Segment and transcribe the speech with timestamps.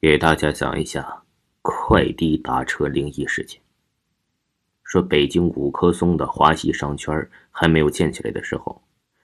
[0.00, 1.24] 给大家讲一下
[1.60, 3.60] 快递打车灵异事件。
[4.84, 8.80] 说北京五棵松的华西商圈还没有建起来的时候，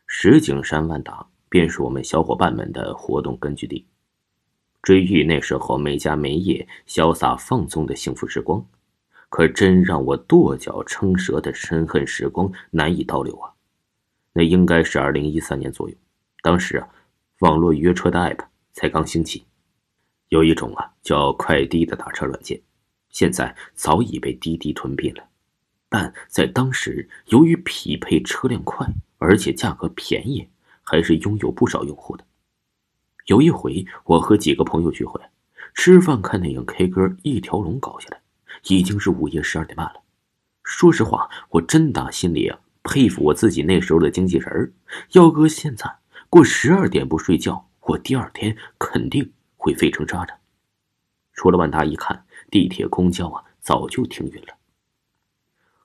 [0.08, 3.86] 石景山万达便是我们小伙伴们的活动根据地。
[4.82, 8.66] 追忆那时候没家没业、潇洒放纵的幸福时光，
[9.28, 13.54] 可真让我跺脚称折的深恨时光难以倒流啊！
[14.32, 15.94] 那应该是二零一三年左右，
[16.42, 16.88] 当时啊，
[17.38, 19.44] 网络约车的 app 才刚兴起。
[20.28, 22.60] 有一种啊叫快滴的打车软件，
[23.10, 25.24] 现在早已被滴滴吞并了。
[25.88, 28.86] 但在当时，由于匹配车辆快，
[29.18, 30.48] 而且价格便宜，
[30.82, 32.24] 还是拥有不少用户的。
[33.26, 35.20] 有一回，我和几个朋友聚会，
[35.74, 38.20] 吃饭看电影 K 歌，一条龙搞下来，
[38.68, 40.02] 已经是午夜十二点半了。
[40.64, 44.72] 说实话，我真打心里啊佩服我自己那时候的精气神儿。
[45.12, 45.88] 要搁现在，
[46.28, 49.32] 过十二点不睡觉，我第二天肯定。
[49.64, 50.38] 会飞成渣渣。
[51.32, 54.48] 出了万达一看，地铁、公交啊，早就停运了。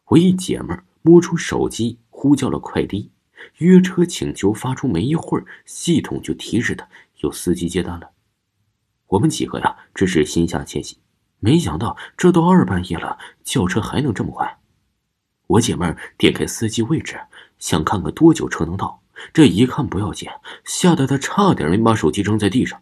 [0.08, 3.09] 我一姐们摸出手机，呼叫了快递
[3.59, 6.89] 约车请求，发出没一会儿，系统就提示他
[7.21, 8.11] 有司机接单了。
[9.08, 10.97] 我们几个呀，只是心下窃喜，
[11.39, 14.59] 没想到这都二半夜了，叫车还能这么快。
[15.47, 17.17] 我姐们点开司机位置，
[17.58, 19.02] 想看看多久车能到。
[19.33, 20.30] 这一看不要紧，
[20.66, 22.81] 吓得她差点没把手机扔在地上。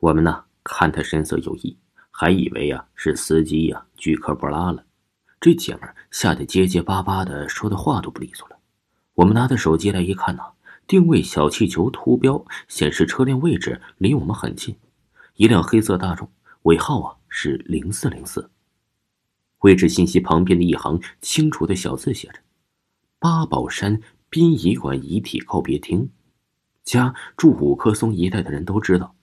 [0.00, 1.76] 我们呢，看他神色有异，
[2.12, 4.84] 还以为呀是司机呀拒客不拉了。
[5.40, 8.56] 这姐们吓得结结巴巴的，说的话都不利索了。
[9.14, 10.42] 我们拿着手机来一看呢，
[10.86, 14.76] 定位小气球图标显示车辆位置离我们很近，
[15.34, 16.30] 一辆黑色大众，
[16.62, 18.48] 尾号啊是零四零四。
[19.60, 22.38] 位置信息旁边的一行清楚的小字写着
[23.18, 24.00] ：“八宝山
[24.30, 26.08] 殡仪馆遗体告别厅。”
[26.84, 29.16] 家住五棵松一带的人都知道。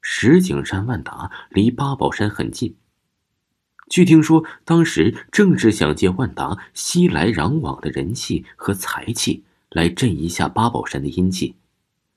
[0.00, 2.76] 石景山万达离八宝山很近。
[3.88, 11.56] 据听说，当时正是想借万达熙来攘往的人气和财气，来镇一下八宝山的阴气。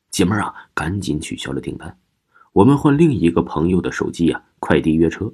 [0.10, 1.98] 姐妹啊，赶紧取消了订单。
[2.52, 5.34] 我们换另一个朋友的手机啊，快递约车。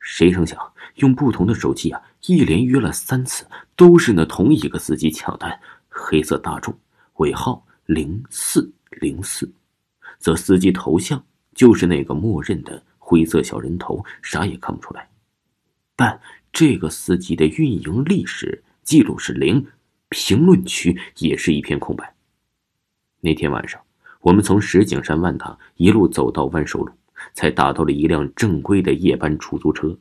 [0.00, 0.58] 谁成想，
[0.96, 5.60] 用不同的手机啊，一连约了三次，都是那同一个司机抢单。
[5.88, 6.78] 黑色大众，
[7.16, 9.52] 尾号零四零四，
[10.18, 11.22] 则司机头像。
[11.56, 15.08] 就是那个默认的灰色小人头，啥也看不出来。
[15.96, 16.20] 但
[16.52, 19.66] 这个司机的运营历史记录是零，
[20.10, 22.14] 评论区也是一片空白。
[23.20, 23.80] 那天晚上，
[24.20, 26.92] 我们从石景山万达一路走到万寿路，
[27.32, 29.98] 才打到了一辆正规的夜班出租车。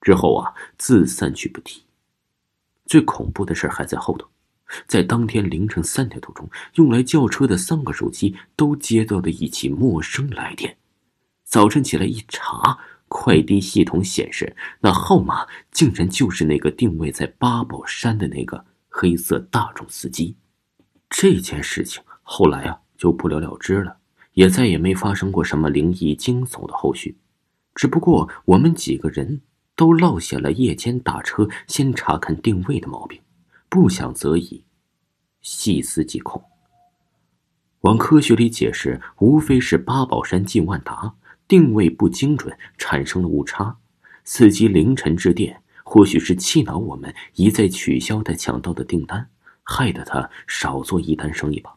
[0.00, 1.82] 之后啊，自散去不提。
[2.86, 4.26] 最恐怖的事还在后头。
[4.88, 10.76] 在当天凌晨三点多钟，用来叫车的三个手机都接到了一起陌生来电。
[11.46, 12.76] 早晨起来一查，
[13.06, 20.36] 快递系统显示，那号码竟然就是那个定位在八宝山的那个黑色大众司机。
[21.08, 23.96] 这件事情后来啊就不了了之了，
[24.32, 27.16] 也再也没发生过什么灵异惊悚的后续。
[27.76, 29.40] 只不过我们几个人
[29.76, 33.20] 都落下了夜间打车先查看定位的毛病，
[33.68, 34.64] 不想则已，
[35.42, 36.42] 细思极恐。
[37.82, 41.14] 往科学里解释，无非是八宝山进万达。
[41.48, 43.76] 定位不精准，产生了误差。
[44.24, 49.28] 司机凌晨致电，或许是气恼我们一再取消他抢到的订单，
[49.62, 51.74] 害得他少做一单生意吧。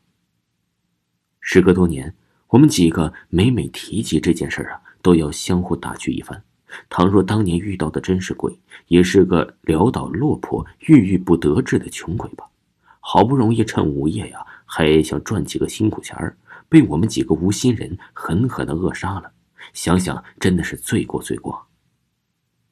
[1.40, 2.16] 时隔多年，
[2.48, 6.44] 我们几个每每提及这件事啊，都要相互打趣一番。
[6.90, 12.46] 倘若当年遇到的真是鬼，也是个潦倒落魄、郁郁不得志的穷鬼吧。
[13.00, 16.38] 好不容易趁午夜呀，还想赚几个辛苦钱儿，
[16.68, 19.32] 被我们几个无心人狠狠的扼杀了。
[19.74, 21.68] 想想真的是罪过罪过。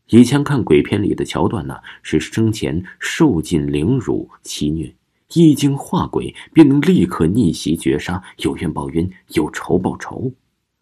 [0.10, 4.96] 以前看鬼片里的桥段呢，是生前受尽凌辱欺虐，
[5.34, 10.32] 一经化鬼便能立刻逆袭绝杀，有冤报冤，有仇报仇，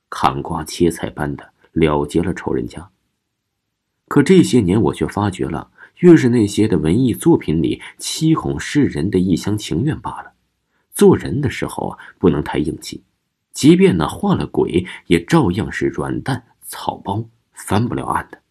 [0.10, 2.90] 砍瓜切菜般的了结了仇人家。
[4.08, 10.34] 可这些年我却发觉了，越是那些的文艺作品里欺哄世人的一厢情愿罢了。
[10.94, 13.02] 做人的时候啊，不能太硬气。
[13.56, 18.42] 即便呢化了鬼，也照样是软蛋草包翻不了案的。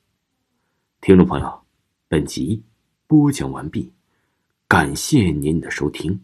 [1.03, 1.63] 听众朋友，
[2.09, 2.65] 本集
[3.07, 3.93] 播讲完毕，
[4.67, 6.19] 感谢您的收听。